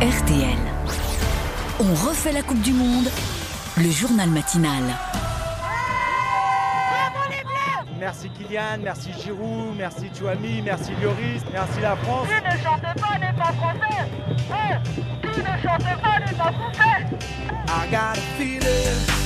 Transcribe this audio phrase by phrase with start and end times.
[0.00, 0.56] RTL.
[1.78, 3.10] On refait la Coupe du Monde,
[3.76, 4.82] le journal matinal.
[7.98, 12.28] Merci Kylian, merci Giroud, merci Chouami, merci Lloris, merci la France.
[12.28, 14.10] Qui ne chante pas n'est pas français
[14.50, 14.78] Hein
[15.34, 17.06] Qui ne chante pas n'est pas français
[17.68, 19.19] I got a feeling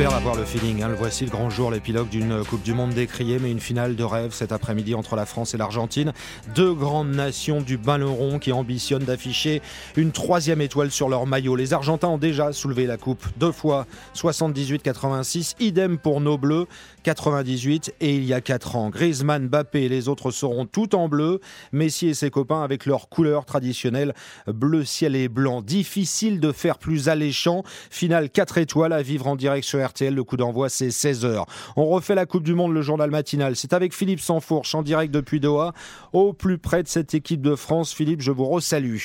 [0.00, 0.82] gonna On be espère avoir le feeling.
[0.82, 0.88] hein.
[0.88, 4.04] Le voici le grand jour, l'épilogue d'une Coupe du Monde décriée, mais une finale de
[4.04, 6.14] rêve cet après-midi entre la France et l'Argentine.
[6.54, 9.60] Deux grandes nations du ballon qui ambitionnent d'afficher
[9.96, 11.54] une troisième étoile sur leur maillot.
[11.54, 15.56] Les Argentins ont déjà soulevé la coupe deux fois, 78-86.
[15.60, 16.66] Idem pour nos Bleus,
[17.02, 18.88] 98 et il y a 4 ans.
[18.88, 21.40] Griezmann, Mbappé et les autres seront tout en bleu.
[21.72, 24.14] Messi et ses copains avec leurs couleurs traditionnelles
[24.46, 25.60] bleu ciel et blanc.
[25.60, 27.64] Difficile de faire plus alléchant.
[27.90, 30.14] Finale 4 étoiles à vivre en direct sur RTL.
[30.14, 31.44] Le coup d'envoi c'est 16h.
[31.76, 33.56] On refait la Coupe du Monde, le journal matinal.
[33.56, 35.72] C'est avec Philippe Sansfourche en direct depuis Doha,
[36.12, 37.92] au plus près de cette équipe de France.
[37.92, 38.98] Philippe, je vous resalue.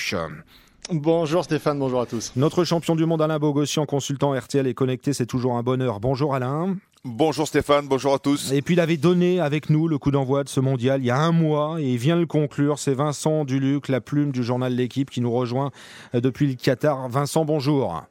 [0.92, 2.32] Bonjour Stéphane, bonjour à tous.
[2.36, 6.00] Notre champion du monde Alain Bogossian, consultant RTL est connecté, c'est toujours un bonheur.
[6.00, 6.78] Bonjour Alain.
[7.04, 8.52] Bonjour Stéphane, bonjour à tous.
[8.52, 11.12] Et puis il avait donné avec nous le coup d'envoi de ce mondial il y
[11.12, 12.78] a un mois et il vient le conclure.
[12.78, 15.72] C'est Vincent Duluc, la plume du journal L'équipe qui nous rejoint
[16.14, 17.10] depuis le Qatar.
[17.10, 18.04] Vincent, bonjour.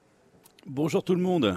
[0.66, 1.56] Bonjour tout le monde.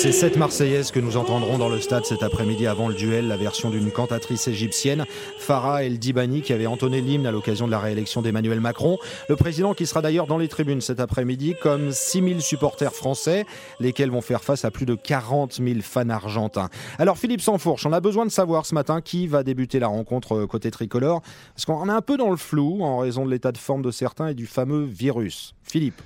[0.00, 3.36] C'est cette Marseillaise que nous entendrons dans le stade cet après-midi avant le duel, la
[3.36, 5.04] version d'une cantatrice égyptienne,
[5.40, 8.98] Farah El Dibani, qui avait entonné l'hymne à l'occasion de la réélection d'Emmanuel Macron.
[9.28, 13.44] Le président qui sera d'ailleurs dans les tribunes cet après-midi, comme 6000 supporters français,
[13.80, 16.68] lesquels vont faire face à plus de 40 000 fans argentins.
[17.00, 20.36] Alors Philippe Sansfourche, on a besoin de savoir ce matin qui va débuter la rencontre
[20.36, 21.22] euh, côté tricolore,
[21.56, 23.90] parce qu'on est un peu dans le flou en raison de l'état de forme de
[23.90, 25.56] certains et du fameux virus.
[25.64, 26.00] Philippe.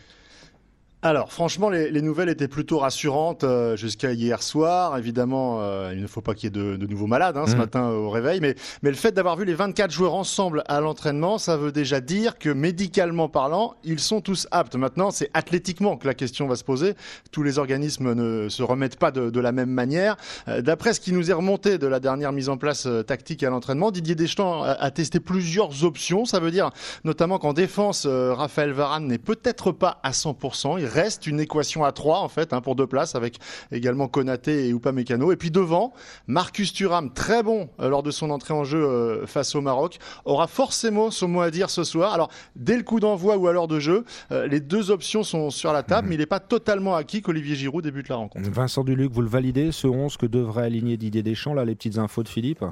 [1.04, 4.96] Alors franchement, les, les nouvelles étaient plutôt rassurantes euh, jusqu'à hier soir.
[4.96, 7.52] Évidemment, euh, il ne faut pas qu'il y ait de, de nouveaux malades hein, ce
[7.54, 7.58] Mhm.
[7.58, 8.54] matin euh, au réveil, mais,
[8.84, 12.38] mais le fait d'avoir vu les 24 joueurs ensemble à l'entraînement, ça veut déjà dire
[12.38, 14.76] que médicalement parlant, ils sont tous aptes.
[14.76, 16.94] Maintenant, c'est athlétiquement que la question va se poser.
[17.32, 20.16] Tous les organismes ne se remettent pas de, de la même manière.
[20.46, 23.42] Euh, D'après ce qui nous est remonté de la dernière mise en place euh, tactique
[23.42, 26.26] à l'entraînement, Didier Deschamps a, a testé plusieurs options.
[26.26, 26.70] Ça veut dire
[27.02, 30.78] notamment qu'en défense, Raphaël Varane n'est peut-être pas à 100%.
[30.78, 33.38] Il reste une équation à 3 en fait hein, pour deux places avec
[33.70, 35.32] également Konaté et Upamecano.
[35.32, 35.92] Et puis devant,
[36.26, 39.98] Marcus Thuram, très bon euh, lors de son entrée en jeu euh, face au Maroc,
[40.24, 42.12] aura forcément son mot à dire ce soir.
[42.12, 45.50] Alors dès le coup d'envoi ou à l'heure de jeu, euh, les deux options sont
[45.50, 48.48] sur la table, mais il n'est pas totalement acquis qu'Olivier Giroud débute la rencontre.
[48.50, 51.98] Vincent Duluc, vous le validez, ce 11 que devrait aligner Didier Deschamps, là les petites
[51.98, 52.64] infos de Philippe?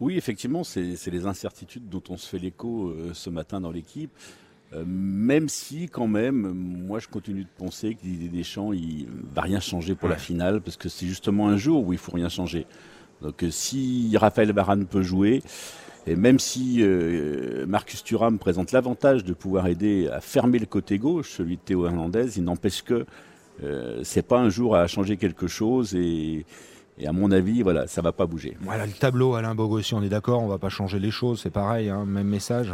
[0.00, 3.72] Oui, effectivement, c'est c'est les incertitudes dont on se fait l'écho euh, ce matin dans
[3.72, 4.12] l'équipe.
[4.74, 9.42] Euh, même si, quand même, moi, je continue de penser que Didier Deschamps, il va
[9.42, 12.28] rien changer pour la finale, parce que c'est justement un jour où il faut rien
[12.28, 12.66] changer.
[13.22, 15.42] Donc, euh, si Raphaël Varane peut jouer,
[16.06, 20.98] et même si euh, Marcus Thuram présente l'avantage de pouvoir aider à fermer le côté
[20.98, 23.04] gauche, celui de Théo Hernandez, il n'empêche que
[23.62, 26.46] euh, c'est pas un jour à changer quelque chose et,
[26.98, 28.56] et à mon avis, voilà, ça va pas bouger.
[28.60, 31.50] Voilà le tableau, Alain Bogossian, on est d'accord, on va pas changer les choses, c'est
[31.50, 32.72] pareil, hein, même message.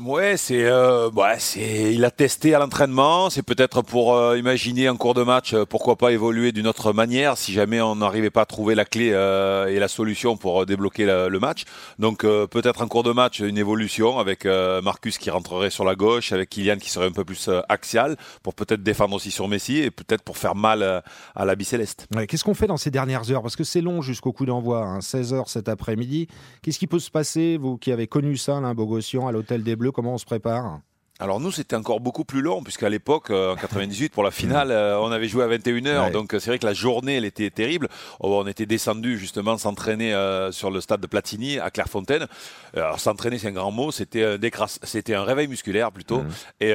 [0.00, 3.30] Ouais, c'est, euh, ouais, c'est, il a testé à l'entraînement.
[3.30, 6.92] C'est peut-être pour euh, imaginer en cours de match, euh, pourquoi pas évoluer d'une autre
[6.92, 11.04] manière si jamais on n'arrivait pas à trouver la clé et la solution pour débloquer
[11.06, 11.64] le match.
[11.98, 16.32] Donc peut-être en cours de match une évolution avec Marcus qui rentrerait sur la gauche,
[16.32, 19.90] avec Kylian qui serait un peu plus axial pour peut-être défendre aussi sur Messi et
[19.90, 21.02] peut-être pour faire mal
[21.34, 22.06] à la bicéleste.
[22.14, 23.42] Ouais, Qu'est-ce qu'on fait dans ces dernières heures?
[23.42, 26.28] Parce que c'est long jusqu'au coup d'envoi, hein, 16h cet après-midi.
[26.62, 29.76] Qu'est-ce qui peut se passer, vous qui avez connu ça, Alain Bogossian, à l'Hôtel des
[29.76, 30.80] Bleus, comment on se prépare?
[31.20, 34.72] Alors nous, c'était encore beaucoup plus long, puisqu'à l'époque, euh, en 98, pour la finale,
[34.72, 36.06] euh, on avait joué à 21h.
[36.06, 36.10] Ouais.
[36.10, 37.88] Donc c'est vrai que la journée, elle était terrible.
[38.18, 42.26] Oh, on était descendu justement s'entraîner euh, sur le stade de Platini à Clairefontaine.
[42.76, 43.92] Alors s'entraîner, c'est un grand mot.
[43.92, 46.18] C'était un, décras- c'était un réveil musculaire plutôt.
[46.22, 46.30] Mhm.
[46.60, 46.72] Et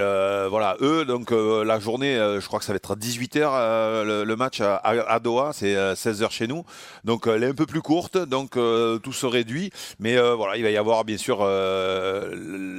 [0.50, 4.36] voilà, eux, donc la journée, je crois que ça va être à 18h le, le
[4.38, 6.64] match à, à- Doha, c'est euh, 16h chez nous.
[7.04, 9.72] Donc elle est un peu plus courte, donc tout se réduit.
[10.00, 11.46] Mais voilà, il va y avoir bien sûr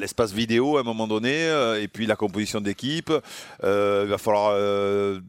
[0.00, 3.12] l'espace vidéo à un moment donné, et puis la composition d'équipe.
[3.64, 5.20] Euh, il va falloir euh,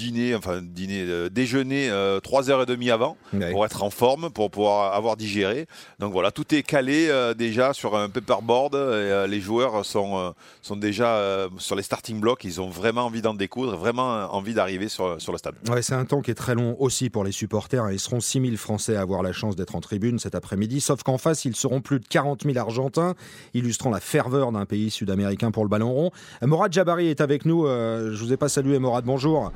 [0.00, 3.50] dîner, enfin dîner, euh, déjeuner euh, 3h30 avant Ouais.
[3.52, 5.66] pour être en forme, pour pouvoir avoir digéré.
[5.98, 10.34] Donc voilà, tout est calé euh, déjà sur un paperboard et euh, les joueurs sont,
[10.62, 12.44] sont déjà sur les starting blocks.
[12.44, 15.54] Ils ont vraiment envie d'en découdre, vraiment envie d'arriver sur, sur le stade.
[15.68, 17.84] Ouais, c'est un temps qui est très long aussi pour les supporters.
[17.84, 17.92] hein.
[17.92, 20.80] Ils seront 6000 Français à avoir la chance d'être en tribune cet après-midi.
[20.80, 23.14] Sauf qu'en face, ils seront plus de 40 000 Argentins,
[23.54, 26.10] illustrant la ferveur d'un pays sud-américain pour le ballon rond.
[26.42, 27.66] Morad Jabari est avec nous.
[27.66, 29.04] Je vous ai pas salué, Morad.
[29.04, 29.52] Bonjour.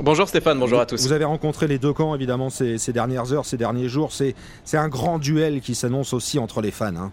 [0.00, 1.00] Bonjour Stéphane, bonjour à tous.
[1.06, 4.12] Vous avez rencontré les deux camps, évidemment, ces, ces dernières heures, ces derniers jours.
[4.12, 6.96] C'est c'est un grand duel qui s'annonce aussi entre les fans.
[6.96, 7.12] hein.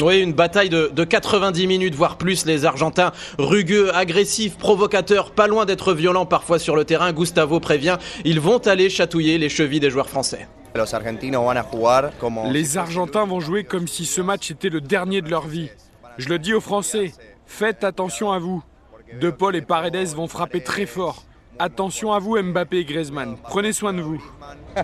[0.00, 2.46] Oui, une bataille de, de 90 minutes, voire plus.
[2.46, 7.12] Les Argentins rugueux, agressifs, provocateurs, pas loin d'être violents parfois sur le terrain.
[7.12, 10.48] Gustavo prévient, ils vont aller chatouiller les chevilles des joueurs français.
[12.50, 15.68] Les Argentins vont jouer comme si ce match était le dernier de leur vie.
[16.16, 17.12] Je le dis aux Français,
[17.44, 18.62] faites attention à vous.
[19.20, 21.24] De Paul et Paredes vont frapper très fort.
[21.64, 23.36] Attention à vous Mbappé et Griezmann.
[23.40, 24.20] Prenez soin de vous.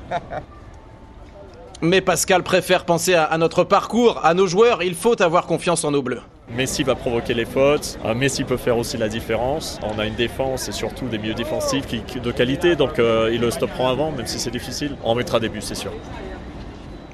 [1.82, 4.84] Mais Pascal préfère penser à, à notre parcours, à nos joueurs.
[4.84, 6.22] Il faut avoir confiance en nos bleus.
[6.54, 9.80] Messi va provoquer les fautes, euh, Messi peut faire aussi la différence.
[9.82, 13.40] On a une défense et surtout des milieux défensifs qui, de qualité, donc euh, ils
[13.40, 14.96] le stopperont avant, même si c'est difficile.
[15.02, 15.92] On mettra des buts, c'est sûr.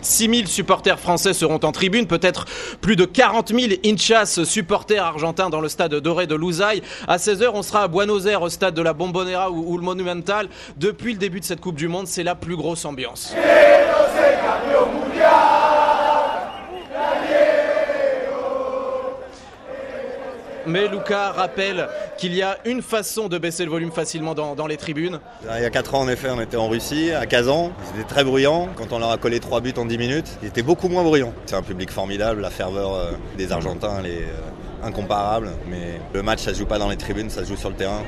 [0.05, 2.47] 6000 supporters français seront en tribune, peut-être
[2.81, 6.83] plus de 40 000 hinchas supporters argentins dans le stade doré de Lusail.
[7.09, 10.49] À 16h, on sera à Buenos Aires au stade de la Bombonera ou le Monumental.
[10.77, 13.35] Depuis le début de cette Coupe du Monde, c'est la plus grosse ambiance.
[20.67, 24.77] Mais Lucas rappelle qu'il y a une façon de baisser le volume facilement dans, les
[24.77, 25.21] tribunes.
[25.43, 27.73] Il y a 4 ans, en effet, on était en Russie, à Kazan.
[27.85, 28.69] C'était très bruyant.
[28.77, 31.33] Quand on leur a collé 3 buts en 10 minutes, il était beaucoup moins bruyant.
[31.47, 35.51] C'est un public formidable, la ferveur euh, des Argentins, elle est euh, incomparable.
[35.69, 37.77] Mais le match, ça se joue pas dans les tribunes, ça se joue sur le
[37.77, 38.03] terrain.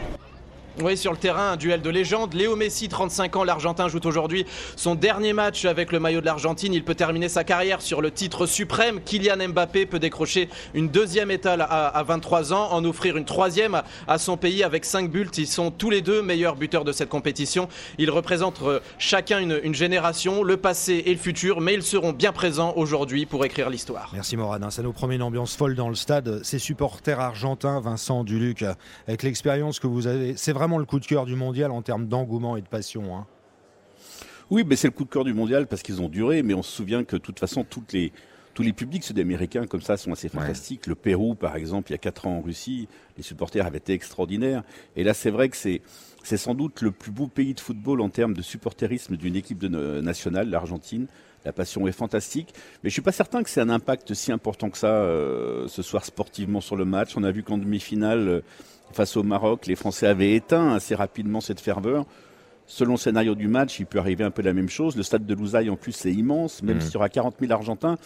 [0.83, 2.35] Oui, sur le terrain, un duel de légende.
[2.35, 4.45] Léo Messi, 35 ans, l'Argentin joue aujourd'hui
[4.77, 6.75] son dernier match avec le maillot de l'Argentine.
[6.75, 9.01] Il peut terminer sa carrière sur le titre suprême.
[9.03, 13.81] Kylian Mbappé peut décrocher une deuxième étale à, à 23 ans, en offrir une troisième
[14.07, 15.31] à, son pays avec 5 buts.
[15.39, 17.69] Ils sont tous les deux meilleurs buteurs de cette compétition.
[17.97, 22.33] Ils représentent euh, chacun une, génération, le passé et le futur, mais ils seront bien
[22.33, 24.11] présents aujourd'hui pour écrire l'histoire.
[24.13, 24.71] Merci Morad, hein.
[24.71, 26.41] ça nous promet une ambiance folle dans le stade.
[26.43, 28.63] Ces supporters argentins, Vincent Duluc,
[29.09, 32.07] avec l'expérience que vous avez, c'est vraiment le coup de cœur du mondial en termes
[32.09, 33.17] d'engouement et de passion.
[33.17, 33.27] hein.
[34.51, 36.63] Oui, mais c'est le coup de cœur du mondial parce qu'ils ont duré, mais on
[36.63, 38.13] se souvient que de toute façon, toutes les,
[38.55, 40.87] tous les publics sud-américains comme ça sont assez fantastiques.
[40.87, 43.93] Le Pérou, par exemple, il y a 4 ans en Russie, les supporters avaient été
[43.93, 44.63] extraordinaires.
[44.95, 45.83] Et là, c'est vrai que c'est,
[46.23, 49.59] c'est sans doute le plus beau pays de football en termes de supporterisme d'une équipe
[49.59, 51.07] de, no- nationale, l'Argentine.
[51.47, 52.53] La passion est fantastique,
[52.83, 55.81] mais je suis pas certain que c'est un impact si important que ça euh, ce
[55.81, 57.17] soir sportivement sur le match.
[57.17, 58.41] On a vu qu'en demi-finale, euh,
[58.93, 62.05] face au Maroc, les Français avaient éteint assez rapidement cette ferveur.
[62.67, 64.97] Selon le scénario du match, il peut arriver un peu la même chose.
[64.97, 66.65] Le stade de Lousaï, en plus, c'est immense.
[66.65, 66.81] Même Mhm.
[66.83, 67.97] s'il y aura 40 000 Argentins,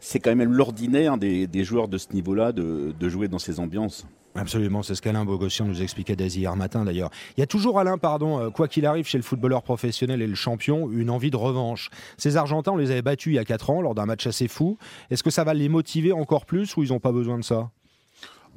[0.00, 3.58] c'est quand même l'ordinaire des, des joueurs de ce niveau-là de, de jouer dans ces
[3.58, 4.06] ambiances.
[4.36, 7.10] Absolument, c'est ce qu'Alain Bogossian nous expliquait dès hier matin d'ailleurs.
[7.36, 10.26] Il y a toujours Alain, pardon, euh, quoi qu'il arrive chez le footballeur professionnel et
[10.26, 11.90] le champion, une envie de revanche.
[12.18, 14.48] Ces Argentins, on les avait battus il y a 4 ans lors d'un match assez
[14.48, 14.78] fou.
[15.10, 17.70] Est-ce que ça va les motiver encore plus ou ils n'ont pas besoin de ça?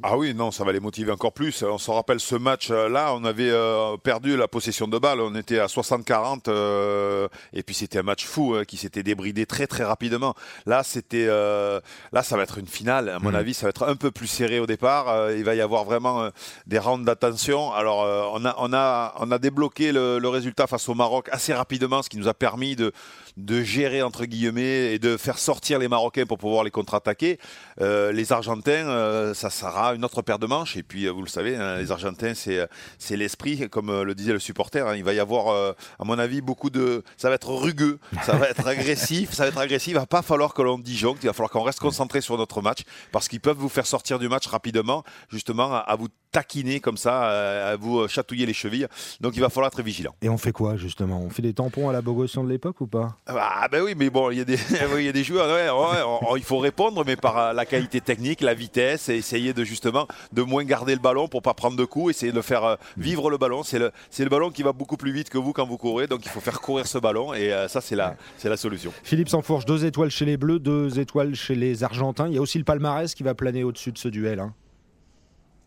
[0.01, 1.61] Ah oui, non, ça va les motiver encore plus.
[1.63, 5.59] On se rappelle ce match-là, on avait euh, perdu la possession de balle, on était
[5.59, 9.83] à 60-40, euh, et puis c'était un match fou hein, qui s'était débridé très très
[9.83, 10.35] rapidement.
[10.65, 11.81] Là, c'était, euh,
[12.13, 13.09] là, ça va être une finale.
[13.09, 13.35] À mon Mhm.
[13.35, 15.31] avis, ça va être un peu plus serré au départ.
[15.31, 16.29] Il va y avoir vraiment
[16.65, 17.73] des rounds d'attention.
[17.73, 21.53] Alors, on a, on a, on a débloqué le, le résultat face au Maroc assez
[21.53, 22.93] rapidement, ce qui nous a permis de
[23.37, 27.39] de gérer entre guillemets et de faire sortir les Marocains pour pouvoir les contre-attaquer.
[27.79, 29.49] Les Argentins, ça
[29.89, 30.77] sera une autre paire de manches.
[30.77, 34.15] Et puis, euh, vous le savez, hein, les Argentins, c'est c'est l'esprit, comme euh, le
[34.15, 34.87] disait le supporter.
[34.87, 34.95] hein.
[34.95, 37.03] il va y avoir, euh, à mon avis, beaucoup de.
[37.17, 39.89] Ça va être rugueux, ça va être agressif, ça va être agressif.
[39.89, 41.23] Il va pas falloir que l'on disjoncte.
[41.23, 44.19] Il va falloir qu'on reste concentré sur notre match parce qu'ils peuvent vous faire sortir
[44.19, 48.87] du match rapidement, justement, à vous taquiner comme ça, euh, à vous chatouiller les chevilles.
[49.21, 50.13] Donc, il va falloir être vigilant.
[50.21, 51.19] Et on fait quoi justement?
[51.21, 53.15] On fait des tampons à la Bogossian de l'époque ou pas?
[53.27, 54.55] Ah ben oui, mais bon, il y a des,
[54.93, 57.37] oui, il y a des joueurs, ouais, ouais, on- on- il faut répondre, mais par
[57.37, 61.27] euh, la qualité technique, la vitesse, et essayer de justement de moins garder le ballon
[61.27, 63.63] pour pas prendre de coups, essayer de faire euh, vivre le ballon.
[63.63, 66.07] C'est le, c'est le ballon qui va beaucoup plus vite que vous quand vous courez,
[66.07, 68.91] donc il faut faire courir ce ballon, et euh, ça c'est la, c'est la solution.
[69.03, 72.27] Philippe Sansfourche, deux étoiles chez les Bleus, deux étoiles chez les Argentins.
[72.27, 74.39] Il y a aussi le palmarès qui va planer au-dessus de ce duel.
[74.39, 74.53] hein.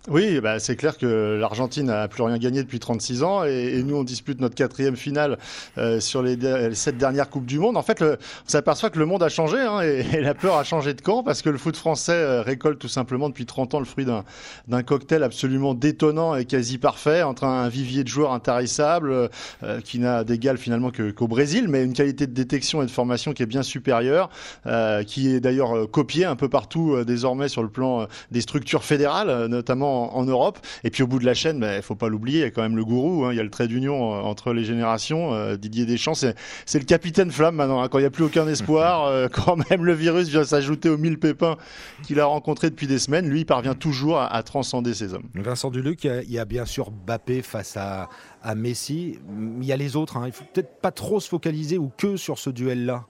[0.09, 3.95] Oui, bah, c'est clair que l'Argentine n'a plus rien gagné depuis 36 ans et, nous
[3.95, 5.39] on dispute notre quatrième finale
[5.79, 7.77] euh, sur les, les, sept dernières coupes du monde.
[7.77, 10.65] En fait, le, on s'aperçoit que le monde a changé hein, et, la peur a
[10.65, 13.79] changé de camp parce que le foot français euh, récolte tout simplement depuis 30 ans
[13.79, 19.31] le fruit d'un cocktail absolument détonnant et quasi parfait entre un vivier de joueurs intarissables
[19.63, 23.33] euh, qui n'a d'égal finalement qu'au Brésil, mais une qualité de détection et de formation
[23.33, 24.31] qui est bien supérieure,
[24.67, 28.85] euh, qui est d'ailleurs copiée un peu partout euh, désormais sur le plan des structures
[28.85, 30.59] fédérales, notamment en, en, Europe.
[30.85, 32.51] Et puis au bout de la chaîne, il bah, faut pas l'oublier, il y a
[32.51, 35.35] quand même le gourou, hein, il y a le trait d'union entre les générations.
[35.35, 37.83] Euh, Didier Deschamps, c'est le capitaine flamme maintenant.
[37.83, 40.89] Hein, quand il n'y a plus aucun espoir, euh, quand même le virus vient s'ajouter
[40.89, 41.57] aux mille pépins
[42.03, 45.29] qu'il a rencontrés depuis des semaines, lui, il parvient toujours à, à transcender ces hommes.
[45.35, 48.09] Vincent Duluc, il y a, il y a bien sûr Bappé face à,
[48.43, 49.19] à Messi.
[49.61, 50.17] Il y a les autres.
[50.17, 50.25] Hein.
[50.27, 53.07] Il faut peut-être pas trop se focaliser ou que sur ce duel-là.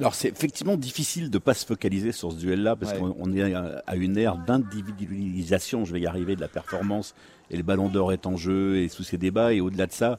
[0.00, 2.98] Alors c'est effectivement difficile de ne pas se focaliser sur ce duel-là parce ouais.
[2.98, 7.14] qu'on est à une ère d'individualisation, je vais y arriver, de la performance
[7.50, 10.18] et le ballon d'or est en jeu et sous ces débats et au-delà de ça,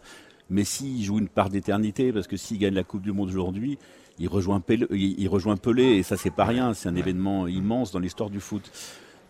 [0.51, 3.79] Messi joue une part d'éternité parce que s'il gagne la Coupe du Monde aujourd'hui,
[4.19, 7.91] il rejoint Pelé, il rejoint Pelé et ça c'est pas rien, c'est un événement immense
[7.91, 8.69] dans l'histoire du foot.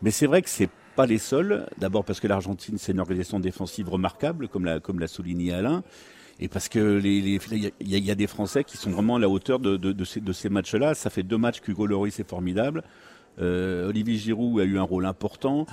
[0.02, 1.66] Mais c'est vrai que c'est pas les seuls.
[1.78, 5.82] D'abord parce que l'Argentine c'est une organisation défensive remarquable, comme l'a comme l'a souligné Alain
[6.42, 10.04] et parce que il y, a des Français qui sont vraiment à la hauteur de,
[10.34, 10.96] ces, matchs-là.
[10.96, 12.84] Ça fait deux matchs qu'Hugo Lloris est formidable.
[13.40, 15.68] Euh, Olivier Giroud a eu un rôle important.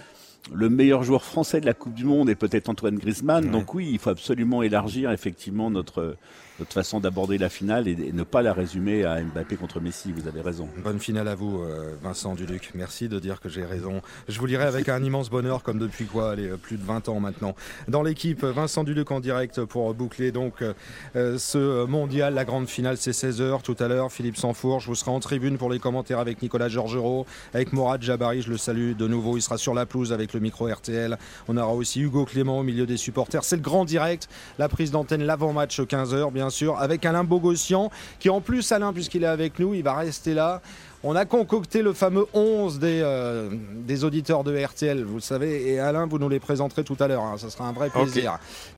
[0.53, 3.47] Le meilleur joueur français de la Coupe du Monde est peut-être Antoine Griezmann.
[3.47, 3.51] Ouais.
[3.51, 6.17] Donc oui, il faut absolument élargir effectivement notre
[6.59, 10.13] notre façon d'aborder la finale et, et, ne pas la résumer à Mbappé contre Messi.
[10.13, 10.69] Vous avez raison.
[10.83, 12.71] Bonne finale à vous, euh, Vincent Duluc.
[12.75, 14.03] Merci de dire que j'ai raison.
[14.29, 17.21] Je vous lirai avec un immense bonheur, comme depuis quoi, allez, plus de 20 ans
[17.21, 17.55] maintenant.
[17.87, 20.63] Dans l'équipe, Vincent Duluc en direct pour boucler donc
[21.15, 22.35] euh, ce mondial.
[22.35, 24.11] La grande finale, c'est 16h tout à l'heure.
[24.11, 28.03] Philippe Sanfour, je vous serai en tribune pour les commentaires avec Nicolas Georgerot, avec Morad
[28.03, 28.43] Jabari.
[28.43, 29.37] Je le salue de nouveau.
[29.37, 31.19] Il sera sur la pelouse avec le micro RTL.
[31.49, 33.45] On aura aussi Hugo Clément au milieu des supporters.
[33.45, 34.29] C'est le grand direct.
[34.59, 39.25] La prise d'antenne, l'avant-match 15h, bien sûr, avec Alain Bogossian, qui en plus, Alain, puisqu'il
[39.25, 40.63] est avec nous, il va rester là.
[41.05, 45.69] On a concocté le fameux 11 des, euh, des auditeurs de RTL, vous le savez,
[45.69, 47.23] et Alain, vous nous les présenterez tout à l'heure.
[47.23, 47.37] Hein.
[47.39, 48.33] Ça sera un vrai plaisir.
[48.33, 48.75] Okay.